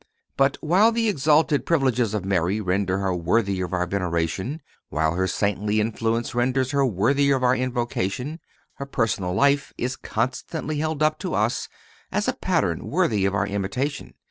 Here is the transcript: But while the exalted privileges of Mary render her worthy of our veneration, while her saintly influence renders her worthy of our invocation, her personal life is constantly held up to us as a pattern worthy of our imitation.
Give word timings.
But 0.35 0.57
while 0.61 0.91
the 0.91 1.07
exalted 1.07 1.63
privileges 1.63 2.15
of 2.15 2.25
Mary 2.25 2.59
render 2.59 2.97
her 2.97 3.13
worthy 3.13 3.61
of 3.61 3.71
our 3.71 3.85
veneration, 3.85 4.63
while 4.89 5.13
her 5.13 5.27
saintly 5.27 5.79
influence 5.79 6.33
renders 6.33 6.71
her 6.71 6.83
worthy 6.83 7.29
of 7.29 7.43
our 7.43 7.55
invocation, 7.55 8.39
her 8.77 8.87
personal 8.87 9.35
life 9.35 9.73
is 9.77 9.95
constantly 9.95 10.79
held 10.79 11.03
up 11.03 11.19
to 11.19 11.35
us 11.35 11.69
as 12.11 12.27
a 12.27 12.33
pattern 12.33 12.87
worthy 12.89 13.25
of 13.25 13.35
our 13.35 13.45
imitation. 13.45 14.15